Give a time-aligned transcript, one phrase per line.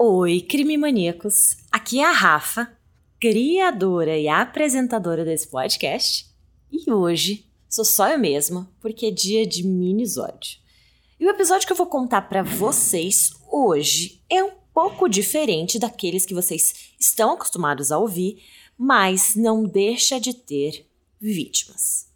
[0.00, 1.56] Oi, crime maníacos!
[1.72, 2.72] Aqui é a Rafa,
[3.20, 6.24] criadora e apresentadora desse podcast.
[6.70, 10.60] E hoje sou só eu mesma, porque é dia de minisódio.
[11.18, 16.24] E o episódio que eu vou contar para vocês hoje é um pouco diferente daqueles
[16.24, 18.40] que vocês estão acostumados a ouvir,
[18.78, 20.86] mas não deixa de ter
[21.20, 22.08] vítimas.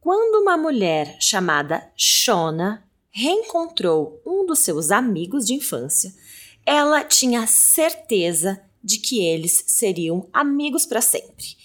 [0.00, 6.12] Quando uma mulher chamada Shona reencontrou um dos seus amigos de infância,
[6.66, 11.56] ela tinha certeza de que eles seriam amigos para sempre.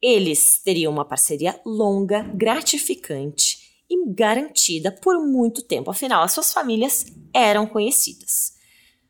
[0.00, 7.06] Eles teriam uma parceria longa, gratificante e garantida por muito tempo, afinal, as suas famílias
[7.34, 8.54] eram conhecidas.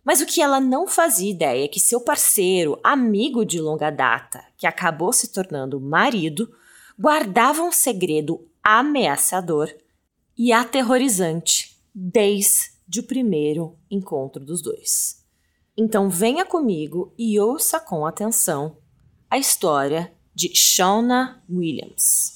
[0.05, 4.45] Mas o que ela não fazia ideia é que seu parceiro, amigo de longa data,
[4.57, 6.49] que acabou se tornando marido,
[6.99, 9.69] guardava um segredo ameaçador
[10.39, 15.26] e aterrorizante desde o primeiro encontro dos dois.
[15.77, 18.79] Então venha comigo e ouça com atenção
[19.29, 22.36] a história de Shauna Williams.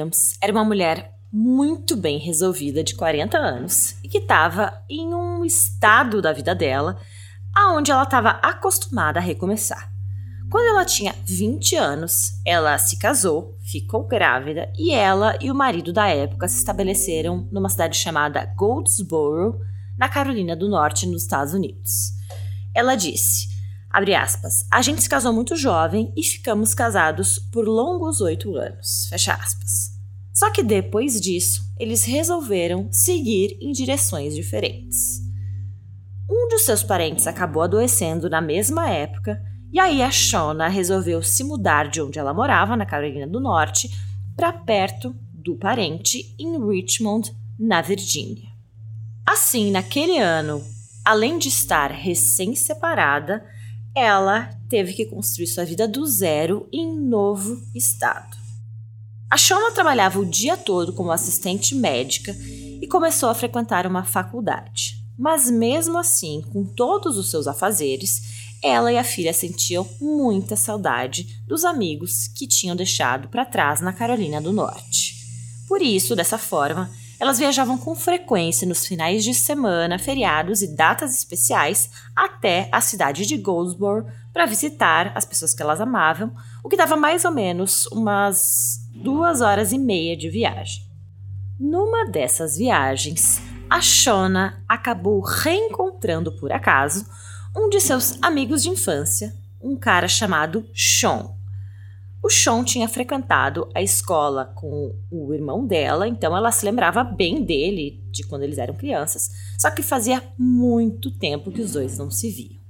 [0.00, 5.44] Williams era uma mulher muito bem resolvida de 40 anos e que estava em um
[5.44, 6.98] estado da vida dela
[7.54, 9.90] aonde ela estava acostumada a recomeçar.
[10.50, 15.92] Quando ela tinha 20 anos, ela se casou, ficou grávida e ela e o marido
[15.92, 19.60] da época se estabeleceram numa cidade chamada Goldsboro,
[19.96, 22.12] na Carolina do Norte, nos Estados Unidos.
[22.74, 23.49] Ela disse:
[23.90, 24.64] Abre aspas.
[24.70, 29.08] A gente se casou muito jovem e ficamos casados por longos oito anos.
[29.08, 29.90] Fecha aspas.
[30.32, 35.20] Só que depois disso, eles resolveram seguir em direções diferentes.
[36.30, 39.42] Um de seus parentes acabou adoecendo na mesma época,
[39.72, 43.90] e aí a Shona resolveu se mudar de onde ela morava, na Carolina do Norte,
[44.36, 48.48] para perto do parente em Richmond, na Virgínia.
[49.26, 50.64] Assim, naquele ano,
[51.04, 53.44] além de estar recém-separada,
[53.94, 58.36] ela teve que construir sua vida do zero em novo estado.
[59.30, 62.36] A Shona trabalhava o dia todo como assistente médica
[62.80, 65.00] e começou a frequentar uma faculdade.
[65.18, 68.22] Mas mesmo assim, com todos os seus afazeres,
[68.62, 73.92] ela e a filha sentiam muita saudade dos amigos que tinham deixado para trás na
[73.92, 75.14] Carolina do Norte.
[75.68, 76.90] Por isso, dessa forma,
[77.20, 83.26] elas viajavam com frequência nos finais de semana, feriados e datas especiais até a cidade
[83.26, 87.86] de Goldsboro para visitar as pessoas que elas amavam, o que dava mais ou menos
[87.88, 90.82] umas duas horas e meia de viagem.
[91.58, 93.38] Numa dessas viagens,
[93.68, 97.06] a Shona acabou reencontrando por acaso
[97.54, 101.39] um de seus amigos de infância, um cara chamado Sean.
[102.22, 107.42] O Sean tinha frequentado a escola com o irmão dela, então ela se lembrava bem
[107.42, 112.10] dele de quando eles eram crianças, só que fazia muito tempo que os dois não
[112.10, 112.60] se viam.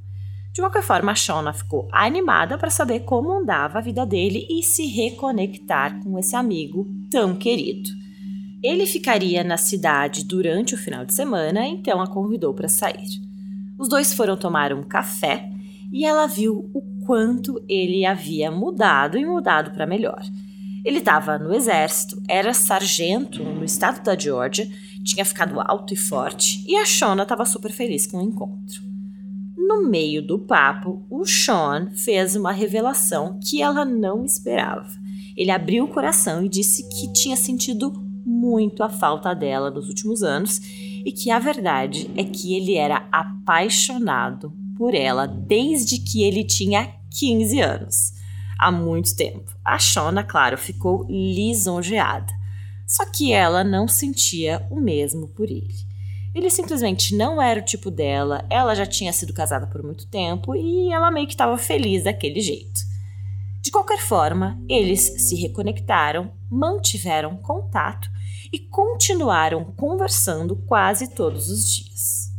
[0.53, 4.63] De qualquer forma, a Shona ficou animada para saber como andava a vida dele e
[4.63, 7.89] se reconectar com esse amigo tão querido.
[8.63, 13.09] Ele ficaria na cidade durante o final de semana, então a convidou para sair.
[13.79, 15.49] Os dois foram tomar um café
[15.93, 20.23] e ela viu o quanto ele havia mudado e mudado para melhor.
[20.85, 24.71] Ele estava no exército, era sargento no estado da Georgia,
[25.03, 28.81] tinha ficado alto e forte, e a Shona estava super feliz com o encontro.
[29.57, 34.93] No meio do papo, o Sean fez uma revelação que ela não esperava.
[35.37, 37.93] Ele abriu o coração e disse que tinha sentido
[38.25, 40.61] muito a falta dela nos últimos anos
[41.05, 47.00] e que a verdade é que ele era apaixonado por ela desde que ele tinha
[47.11, 48.13] 15 anos.
[48.59, 49.53] Há muito tempo.
[49.65, 52.33] A Shona, claro, ficou lisonjeada.
[52.87, 55.75] Só que ela não sentia o mesmo por ele.
[56.35, 60.55] Ele simplesmente não era o tipo dela, ela já tinha sido casada por muito tempo
[60.55, 62.81] e ela meio que estava feliz daquele jeito.
[63.61, 68.09] De qualquer forma, eles se reconectaram, mantiveram contato
[68.53, 72.30] e continuaram conversando quase todos os dias.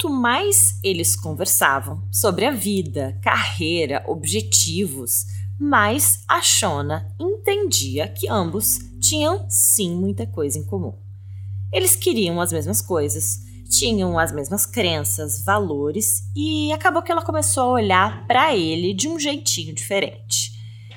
[0.00, 5.26] Quanto mais eles conversavam sobre a vida, carreira, objetivos,
[5.58, 10.94] mais a Shona entendia que ambos tinham sim muita coisa em comum.
[11.70, 17.64] Eles queriam as mesmas coisas, tinham as mesmas crenças, valores e acabou que ela começou
[17.64, 20.50] a olhar para ele de um jeitinho diferente.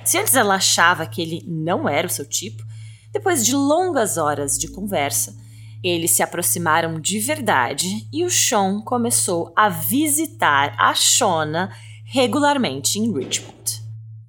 [0.05, 2.63] Se antes ela achava que ele não era o seu tipo,
[3.11, 5.42] depois de longas horas de conversa,
[5.83, 11.69] eles se aproximaram de verdade e o Sean começou a visitar a Shona
[12.05, 13.83] regularmente em Richmond.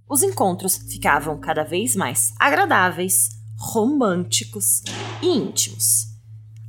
[0.08, 4.82] Os encontros ficavam cada vez mais agradáveis, românticos
[5.22, 6.06] e íntimos.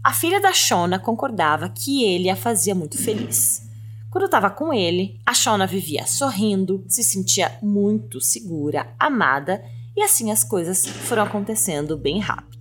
[0.03, 3.63] A filha da Shona concordava que ele a fazia muito feliz.
[4.11, 9.61] Quando estava com ele, a Shona vivia sorrindo, se sentia muito segura, amada,
[9.95, 12.54] e assim as coisas foram acontecendo bem rápido.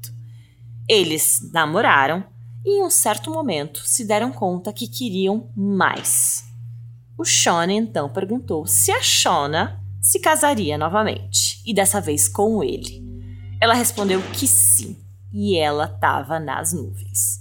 [0.88, 2.24] Eles namoraram
[2.64, 6.44] e, em um certo momento, se deram conta que queriam mais.
[7.16, 13.02] O Shona então perguntou se a Shona se casaria novamente, e dessa vez com ele.
[13.60, 14.98] Ela respondeu que sim,
[15.32, 17.40] e ela estava nas nuvens.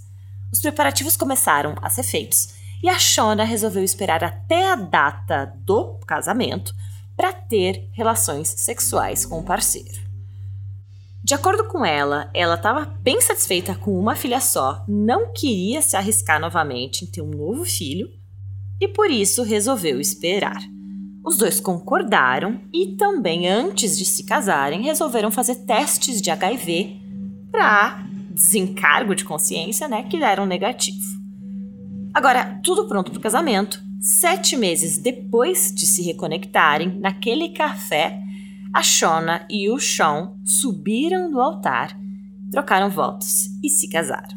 [0.52, 2.54] Os preparativos começaram a ser feitos
[2.84, 6.76] e a Shona resolveu esperar até a data do casamento
[7.16, 10.03] para ter relações sexuais com o parceiro.
[11.24, 15.96] De acordo com ela, ela estava bem satisfeita com uma filha só, não queria se
[15.96, 18.10] arriscar novamente em ter um novo filho
[18.82, 20.62] e por isso resolveu esperar.
[21.24, 27.00] Os dois concordaram e também, antes de se casarem, resolveram fazer testes de HIV
[27.50, 31.00] para desencargo de consciência, né, que deram negativo.
[32.14, 33.82] Agora, tudo pronto para o casamento.
[34.02, 38.22] Sete meses depois de se reconectarem, naquele café,
[38.74, 41.96] a Shona e o Sean subiram do altar,
[42.50, 44.36] trocaram votos e se casaram.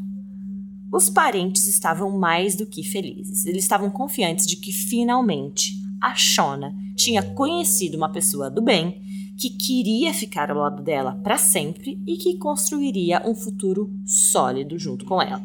[0.93, 3.47] Os parentes estavam mais do que felizes.
[3.47, 5.73] Eles estavam confiantes de que finalmente
[6.03, 9.01] a Shona tinha conhecido uma pessoa do bem
[9.39, 15.07] que queria ficar ao lado dela para sempre e que construiria um futuro sólido junto
[15.07, 15.43] com ela.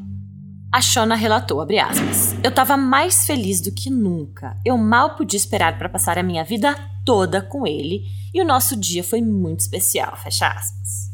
[0.72, 4.58] A Shona relatou, aspas, Eu estava mais feliz do que nunca.
[4.66, 8.04] Eu mal podia esperar para passar a minha vida toda com ele
[8.34, 11.12] e o nosso dia foi muito especial, fecha aspas.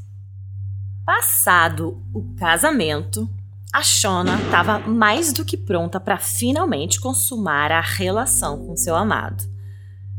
[1.06, 3.30] Passado o casamento,
[3.74, 9.44] a Shona estava mais do que pronta para finalmente consumar a relação com seu amado.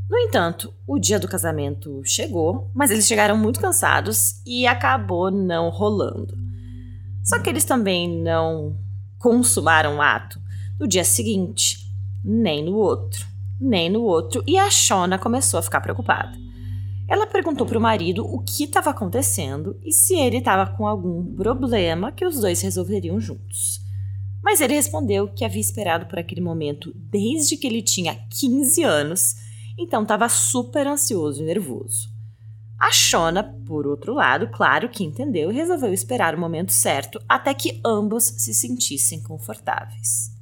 [0.09, 5.69] No entanto, o dia do casamento chegou, mas eles chegaram muito cansados e acabou não
[5.69, 6.35] rolando.
[7.23, 8.79] Só que eles também não
[9.19, 10.41] consumaram o ato
[10.81, 11.93] no dia seguinte,
[12.25, 13.27] nem no outro,
[13.61, 16.37] nem no outro, e a Shona começou a ficar preocupada.
[17.09, 21.35] Ela perguntou para o marido o que estava acontecendo e se ele estava com algum
[21.35, 23.81] problema que os dois resolveriam juntos.
[24.43, 29.35] Mas ele respondeu que havia esperado por aquele momento desde que ele tinha 15 anos,
[29.79, 32.09] então estava super ansioso e nervoso.
[32.79, 37.53] A Shona, por outro lado, claro que entendeu e resolveu esperar o momento certo até
[37.53, 40.38] que ambos se sentissem confortáveis.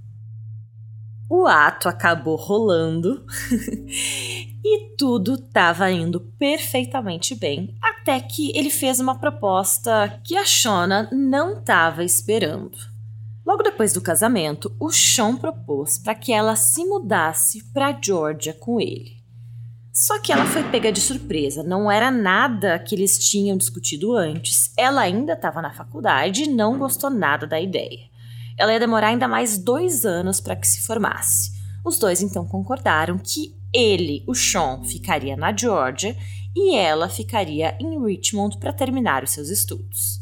[1.28, 3.25] O ato acabou rolando
[4.64, 11.08] e tudo estava indo perfeitamente bem, até que ele fez uma proposta que a Shona
[11.11, 12.78] não estava esperando.
[13.44, 18.81] Logo depois do casamento, o Sean propôs para que ela se mudasse para Georgia com
[18.81, 19.17] ele.
[19.93, 24.70] Só que ela foi pega de surpresa, não era nada que eles tinham discutido antes.
[24.76, 28.11] Ela ainda estava na faculdade e não gostou nada da ideia.
[28.58, 31.53] Ela ia demorar ainda mais dois anos para que se formasse.
[31.85, 36.17] Os dois então concordaram que ele, o Sean, ficaria na Georgia
[36.55, 40.21] e ela ficaria em Richmond para terminar os seus estudos.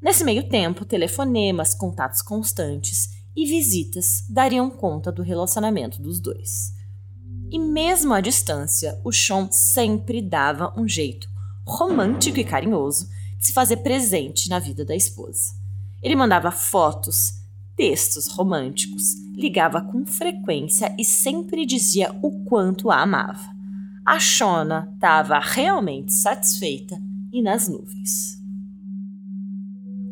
[0.00, 6.72] Nesse meio tempo, telefonemas, contatos constantes e visitas dariam conta do relacionamento dos dois.
[7.50, 11.28] E mesmo à distância, o Sean sempre dava um jeito
[11.66, 15.52] romântico e carinhoso de se fazer presente na vida da esposa.
[16.02, 17.41] Ele mandava fotos,
[17.76, 23.50] textos românticos, ligava com frequência e sempre dizia o quanto a amava.
[24.04, 27.00] A Shona estava realmente satisfeita
[27.32, 28.40] e nas nuvens.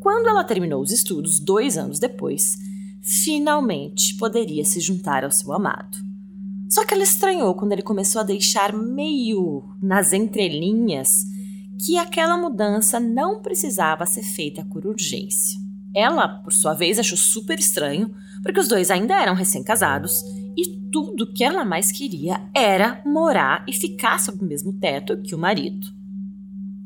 [0.00, 2.57] Quando ela terminou os estudos, dois anos depois,
[3.02, 5.99] finalmente poderia se juntar ao seu amado.
[6.71, 11.25] Só que ela estranhou quando ele começou a deixar meio nas entrelinhas
[11.85, 15.60] que aquela mudança não precisava ser feita por urgência.
[15.94, 20.23] Ela, por sua vez, achou super estranho, porque os dois ainda eram recém-casados
[20.56, 25.35] e tudo que ela mais queria era morar e ficar sob o mesmo teto que
[25.35, 25.87] o marido.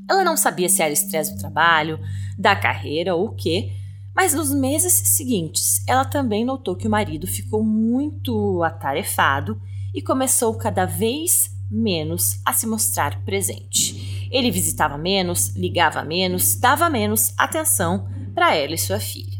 [0.09, 1.99] Ela não sabia se era estresse do trabalho,
[2.39, 3.73] da carreira ou o quê,
[4.15, 9.61] mas nos meses seguintes ela também notou que o marido ficou muito atarefado
[9.95, 14.29] e começou cada vez menos a se mostrar presente.
[14.31, 19.39] Ele visitava menos, ligava menos, dava menos atenção para ela e sua filha.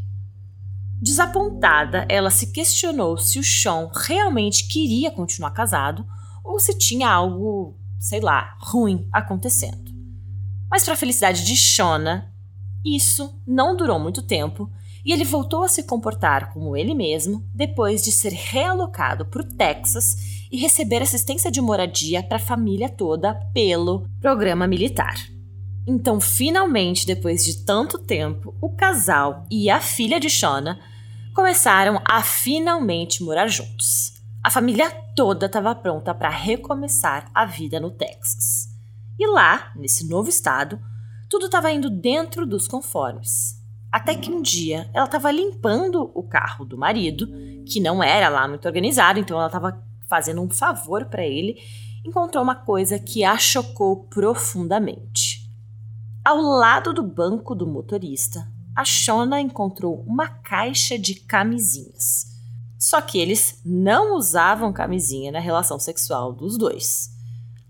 [1.01, 6.07] Desapontada, ela se questionou se o Sean realmente queria continuar casado
[6.43, 9.93] ou se tinha algo, sei lá, ruim acontecendo.
[10.71, 12.33] Mas, para a felicidade de Shona,
[12.85, 14.71] isso não durou muito tempo
[15.05, 19.45] e ele voltou a se comportar como ele mesmo depois de ser realocado para o
[19.45, 20.17] Texas
[20.51, 25.34] e receber assistência de moradia para a família toda pelo programa militar.
[25.87, 30.81] Então, finalmente, depois de tanto tempo, o casal e a filha de Shona
[31.35, 34.15] começaram a finalmente morar juntos.
[34.43, 38.69] A família toda estava pronta para recomeçar a vida no Texas.
[39.19, 40.81] E lá, nesse novo estado,
[41.29, 43.63] tudo estava indo dentro dos conformes.
[43.91, 47.29] Até que um dia ela estava limpando o carro do marido,
[47.67, 51.57] que não era lá muito organizado, então ela estava fazendo um favor para ele,
[52.05, 55.34] encontrou uma coisa que a chocou profundamente.
[56.25, 62.25] Ao lado do banco do motorista, a Shona encontrou uma caixa de camisinhas.
[62.79, 67.11] Só que eles não usavam camisinha na relação sexual dos dois.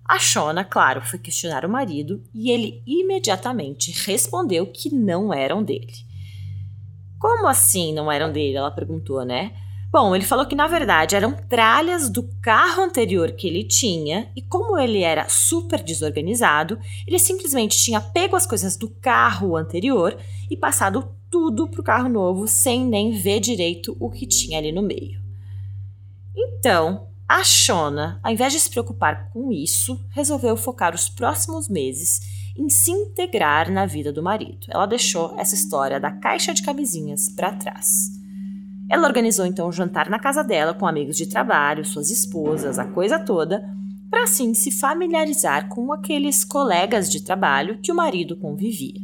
[0.04, 5.92] A Shona, claro, foi questionar o marido e ele imediatamente respondeu que não eram dele.
[7.18, 8.56] Como assim não eram dele?
[8.56, 9.52] Ela perguntou, né?
[9.94, 14.42] Bom, ele falou que na verdade eram tralhas do carro anterior que ele tinha, e
[14.42, 20.18] como ele era super desorganizado, ele simplesmente tinha pego as coisas do carro anterior
[20.50, 24.82] e passado tudo pro carro novo sem nem ver direito o que tinha ali no
[24.82, 25.22] meio.
[26.36, 32.18] Então, a Shona, ao invés de se preocupar com isso, resolveu focar os próximos meses
[32.56, 34.66] em se integrar na vida do marido.
[34.70, 38.23] Ela deixou essa história da caixa de camisinhas para trás.
[38.88, 42.84] Ela organizou então um jantar na casa dela com amigos de trabalho, suas esposas, a
[42.84, 43.64] coisa toda,
[44.10, 49.00] para assim se familiarizar com aqueles colegas de trabalho que o marido convivia.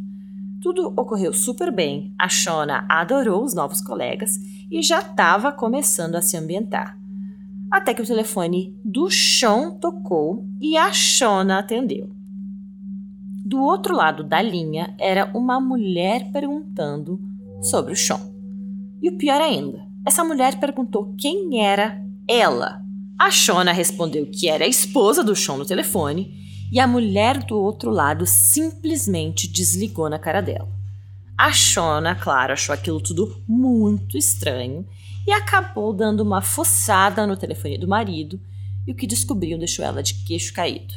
[0.62, 4.36] Tudo ocorreu super bem, a Shona adorou os novos colegas
[4.70, 7.00] e já estava começando a se ambientar
[7.70, 12.10] até que o telefone do Sean tocou e a Shona atendeu.
[13.44, 17.20] Do outro lado da linha era uma mulher perguntando
[17.62, 18.20] sobre o Sean.
[19.02, 22.80] E o pior ainda, essa mulher perguntou quem era ela.
[23.18, 26.38] A Shona respondeu que era a esposa do Sean no telefone
[26.72, 30.68] e a mulher do outro lado simplesmente desligou na cara dela.
[31.36, 34.86] A Shona, claro, achou aquilo tudo muito estranho
[35.26, 38.38] e acabou dando uma fuçada no telefone do marido
[38.86, 40.94] e o que descobriu deixou ela de queixo caído.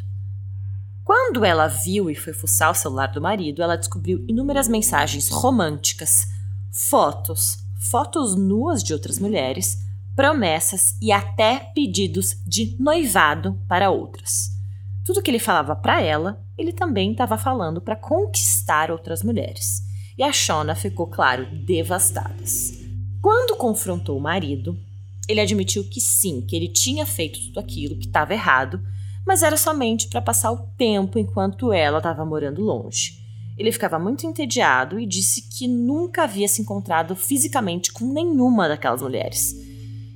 [1.03, 6.27] Quando ela viu e foi fuçar o celular do marido, ela descobriu inúmeras mensagens românticas,
[6.71, 9.77] fotos, fotos nuas de outras mulheres,
[10.15, 14.51] promessas e até pedidos de noivado para outras.
[15.05, 19.81] Tudo que ele falava para ela, ele também estava falando para conquistar outras mulheres.
[20.17, 22.43] E a Shona ficou, claro, devastada.
[23.21, 24.77] Quando confrontou o marido,
[25.27, 28.81] ele admitiu que sim, que ele tinha feito tudo aquilo que estava errado,
[29.25, 33.22] mas era somente para passar o tempo enquanto ela estava morando longe.
[33.57, 39.01] Ele ficava muito entediado e disse que nunca havia se encontrado fisicamente com nenhuma daquelas
[39.01, 39.55] mulheres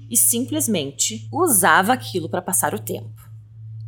[0.10, 3.30] e simplesmente usava aquilo para passar o tempo.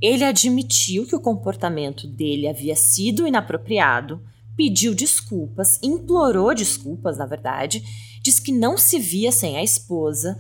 [0.02, 4.22] Ele admitiu que o comportamento dele havia sido inapropriado,
[4.56, 7.84] pediu desculpas, implorou desculpas, na verdade,
[8.22, 10.38] diz que não se via sem a esposa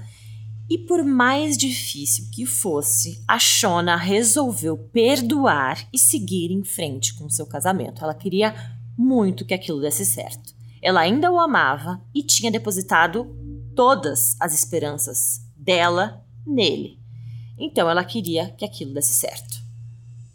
[0.69, 7.27] e por mais difícil que fosse, a Shona resolveu perdoar e seguir em frente com
[7.27, 8.03] seu casamento.
[8.03, 8.53] Ela queria
[8.99, 10.53] muito que aquilo desse certo.
[10.81, 13.33] Ela ainda o amava e tinha depositado
[13.73, 16.99] todas as esperanças dela nele.
[17.57, 19.57] Então ela queria que aquilo desse certo.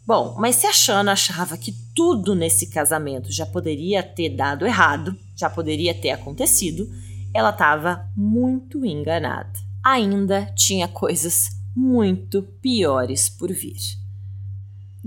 [0.05, 5.15] Bom, mas se a Shana achava que tudo nesse casamento já poderia ter dado errado,
[5.35, 6.89] já poderia ter acontecido,
[7.33, 9.53] ela estava muito enganada.
[9.83, 14.04] Ainda tinha coisas muito piores por vir.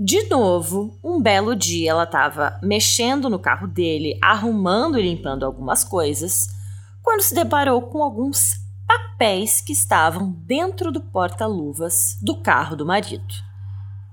[0.01, 5.83] De novo, um belo dia ela estava mexendo no carro dele, arrumando e limpando algumas
[5.83, 6.47] coisas,
[7.03, 8.53] quando se deparou com alguns
[8.87, 13.27] papéis que estavam dentro do porta-luvas do carro do marido.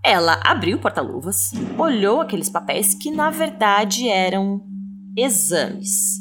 [0.03, 4.67] Ela abriu o porta-luvas, olhou aqueles papéis que na verdade eram
[5.17, 6.19] exames.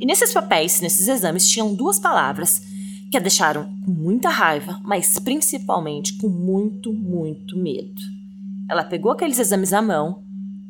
[0.00, 2.62] E nesses papéis, nesses exames, tinham duas palavras
[3.10, 8.19] que a deixaram com muita raiva, mas principalmente com muito, muito medo.
[8.70, 10.22] Ela pegou aqueles exames à mão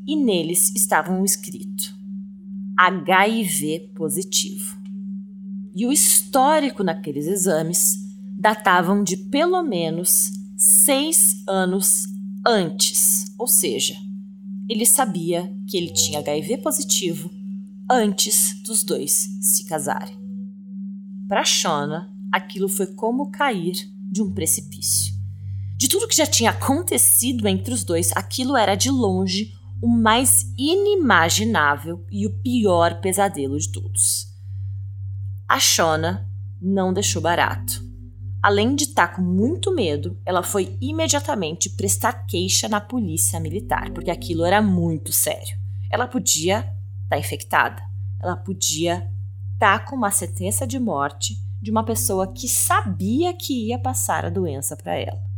[0.06, 1.94] e neles estavam escrito
[2.74, 4.74] HIV positivo.
[5.76, 7.98] E o histórico naqueles exames
[8.38, 12.04] datavam de pelo menos seis anos
[12.46, 13.96] antes, ou seja,
[14.66, 17.30] ele sabia que ele tinha HIV positivo
[17.90, 20.16] antes dos dois se casarem.
[21.28, 23.74] Para Shona, aquilo foi como cair
[24.10, 25.19] de um precipício.
[25.80, 30.44] De tudo que já tinha acontecido entre os dois, aquilo era de longe o mais
[30.58, 34.26] inimaginável e o pior pesadelo de todos.
[35.48, 37.82] A Shona não deixou barato.
[38.42, 44.10] Além de estar com muito medo, ela foi imediatamente prestar queixa na polícia militar, porque
[44.10, 45.56] aquilo era muito sério.
[45.90, 46.74] Ela podia estar
[47.08, 47.82] tá infectada,
[48.22, 49.10] ela podia
[49.54, 54.26] estar tá com uma sentença de morte de uma pessoa que sabia que ia passar
[54.26, 55.29] a doença para ela.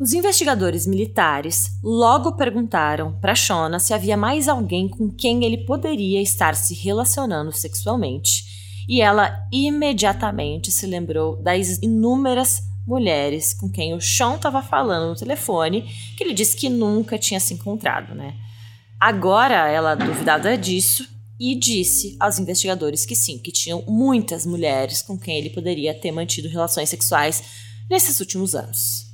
[0.00, 6.22] Os investigadores militares logo perguntaram para Shona se havia mais alguém com quem ele poderia
[6.22, 8.46] estar se relacionando sexualmente,
[8.88, 15.14] e ela imediatamente se lembrou das inúmeras mulheres com quem o Sean estava falando no
[15.14, 15.82] telefone,
[16.16, 18.34] que ele disse que nunca tinha se encontrado, né?
[18.98, 21.06] Agora ela duvidava disso
[21.38, 26.10] e disse aos investigadores que sim, que tinham muitas mulheres com quem ele poderia ter
[26.10, 27.42] mantido relações sexuais
[27.90, 29.09] nesses últimos anos.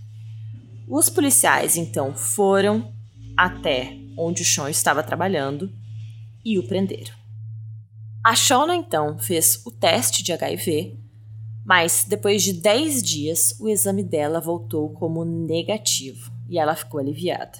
[0.88, 2.93] Os policiais então foram
[3.37, 5.71] até onde o Sean estava trabalhando
[6.45, 7.12] e o prenderam.
[8.25, 10.97] A Shona então fez o teste de HIV,
[11.64, 17.59] mas depois de 10 dias o exame dela voltou como negativo e ela ficou aliviada.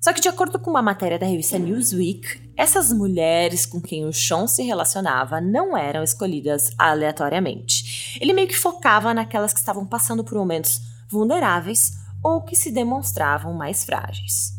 [0.00, 4.12] Só que, de acordo com uma matéria da revista Newsweek, essas mulheres com quem o
[4.12, 8.16] Sean se relacionava não eram escolhidas aleatoriamente.
[8.20, 13.52] Ele meio que focava naquelas que estavam passando por momentos vulneráveis ou que se demonstravam
[13.52, 14.52] mais frágeis.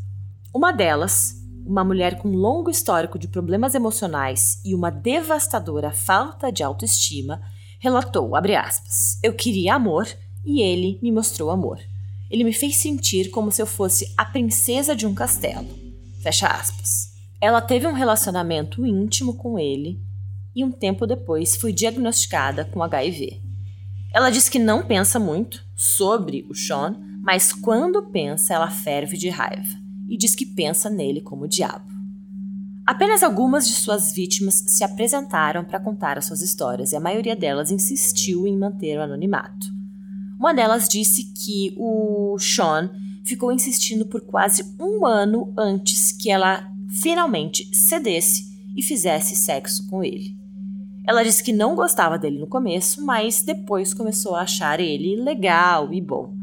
[0.54, 1.34] Uma delas,
[1.66, 7.42] uma mulher com longo histórico de problemas emocionais e uma devastadora falta de autoestima,
[7.80, 10.08] relatou, aspas, eu queria amor
[10.46, 11.80] e ele me mostrou amor.
[12.30, 15.68] Ele me fez sentir como se eu fosse a princesa de um castelo.
[16.22, 17.10] Fecha aspas.
[17.42, 20.02] Ela teve um relacionamento íntimo com ele
[20.56, 23.42] e um tempo depois foi diagnosticada com HIV.
[24.14, 29.30] Ela diz que não pensa muito sobre o Sean, mas quando pensa, ela ferve de
[29.30, 31.90] raiva e diz que pensa nele como o diabo.
[32.86, 37.36] Apenas algumas de suas vítimas se apresentaram para contar as suas histórias e a maioria
[37.36, 39.68] delas insistiu em manter o anonimato.
[40.40, 42.90] Uma delas disse que o Sean
[43.26, 46.68] ficou insistindo por quase um ano antes que ela
[47.02, 50.36] finalmente cedesse e fizesse sexo com ele.
[51.08, 55.94] Ela disse que não gostava dele no começo, mas depois começou a achar ele legal
[55.94, 56.39] e bom.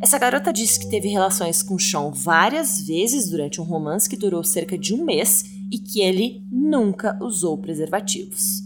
[0.00, 4.42] Essa garota disse que teve relações com Sean várias vezes durante um romance que durou
[4.42, 8.62] cerca de um mês e que ele nunca usou preservativos.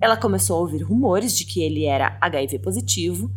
[0.00, 3.30] Ela começou a ouvir rumores de que ele era HIV positivo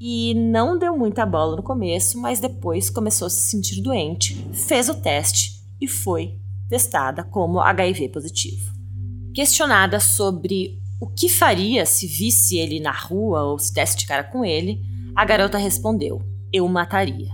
[0.00, 4.88] e não deu muita bola no começo, mas depois começou a se sentir doente, fez
[4.88, 8.72] o teste e foi testada como HIV positivo.
[9.34, 14.22] Questionada sobre o que faria se visse ele na rua ou se desse de cara
[14.22, 14.80] com ele,
[15.16, 17.30] a garota respondeu: eu mataria.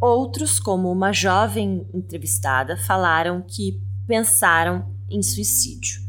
[0.00, 6.00] Outros, como uma jovem entrevistada, falaram que pensaram em suicídio.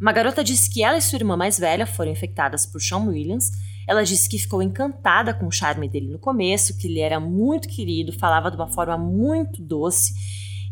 [0.00, 3.50] Uma garota disse que ela e sua irmã mais velha foram infectadas por Sean Williams.
[3.86, 7.68] Ela disse que ficou encantada com o charme dele no começo, que ele era muito
[7.68, 10.14] querido, falava de uma forma muito doce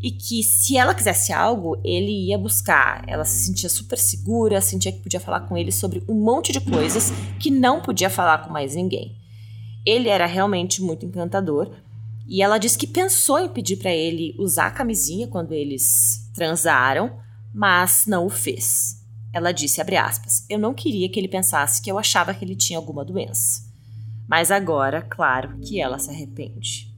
[0.03, 3.05] e que se ela quisesse algo, ele ia buscar.
[3.07, 6.61] Ela se sentia super segura, sentia que podia falar com ele sobre um monte de
[6.61, 9.22] coisas que não podia falar com mais ninguém.
[9.85, 11.75] Ele era realmente muito encantador.
[12.27, 17.19] E ela disse que pensou em pedir para ele usar a camisinha quando eles transaram,
[17.53, 19.03] mas não o fez.
[19.33, 22.55] Ela disse, abre aspas, eu não queria que ele pensasse que eu achava que ele
[22.55, 23.63] tinha alguma doença.
[24.29, 26.93] Mas agora, claro que ela se arrepende.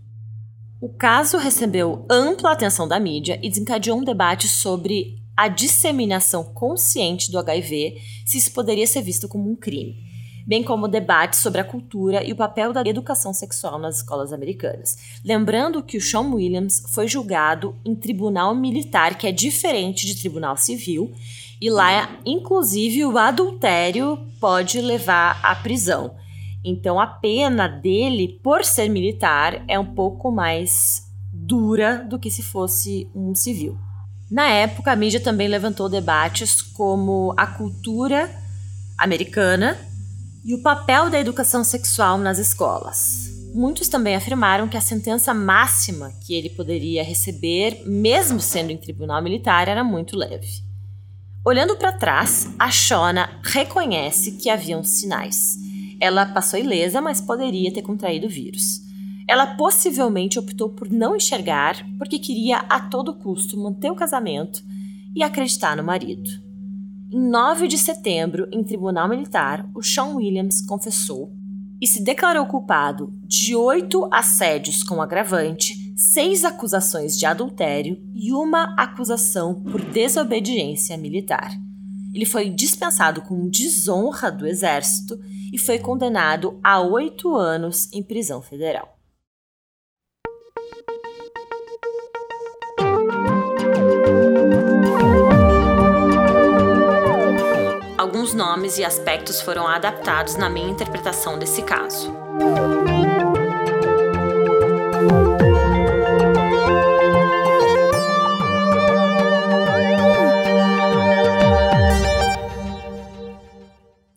[0.80, 7.30] O caso recebeu ampla atenção da mídia e desencadeou um debate sobre a disseminação consciente
[7.30, 10.13] do HIV, se isso poderia ser visto como um crime
[10.46, 14.96] bem como debates sobre a cultura e o papel da educação sexual nas escolas americanas.
[15.24, 20.56] Lembrando que o Sean Williams foi julgado em tribunal militar, que é diferente de tribunal
[20.56, 21.12] civil,
[21.60, 26.14] e lá, inclusive, o adultério pode levar à prisão.
[26.62, 32.42] Então, a pena dele, por ser militar, é um pouco mais dura do que se
[32.42, 33.78] fosse um civil.
[34.30, 38.30] Na época, a mídia também levantou debates como a cultura
[38.98, 39.78] americana
[40.44, 43.32] e o papel da educação sexual nas escolas.
[43.54, 49.22] Muitos também afirmaram que a sentença máxima que ele poderia receber, mesmo sendo em tribunal
[49.22, 50.62] militar, era muito leve.
[51.46, 55.56] Olhando para trás, a Shona reconhece que haviam sinais.
[56.00, 58.80] Ela passou ilesa, mas poderia ter contraído o vírus.
[59.28, 64.62] Ela possivelmente optou por não enxergar porque queria a todo custo manter o casamento
[65.14, 66.43] e acreditar no marido.
[67.16, 71.32] Em 9 de setembro, em tribunal militar, o Sean Williams confessou
[71.80, 78.74] e se declarou culpado de oito assédios com agravante, seis acusações de adultério e uma
[78.76, 81.52] acusação por desobediência militar.
[82.12, 85.16] Ele foi dispensado com desonra do exército
[85.52, 88.93] e foi condenado a oito anos em prisão federal.
[98.24, 102.10] Alguns nomes e aspectos foram adaptados na minha interpretação desse caso.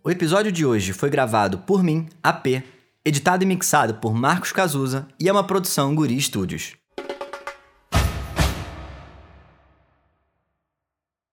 [0.02, 2.64] O episódio de hoje foi gravado por mim, AP,
[3.04, 6.78] editado e mixado por Marcos Cazuza e é uma produção Guri Studios.